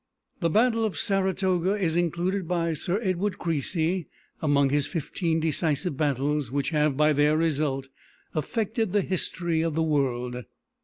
The 0.39 0.49
battle 0.49 0.83
of 0.83 0.97
Saratoga 0.97 1.73
is 1.75 1.95
included 1.95 2.47
by 2.47 2.73
Sir 2.73 2.99
Edward 3.03 3.37
Creasy 3.37 4.07
among 4.41 4.71
his 4.71 4.87
fifteen 4.87 5.39
decisive 5.39 5.95
battles 5.95 6.49
which 6.51 6.71
have, 6.71 6.97
by 6.97 7.13
their 7.13 7.37
result, 7.37 7.87
affected 8.33 8.93
the 8.93 9.03
history 9.03 9.61
of 9.61 9.75
the 9.75 9.83
world. 9.83 10.43